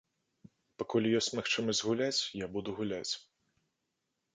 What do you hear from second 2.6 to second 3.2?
гуляць.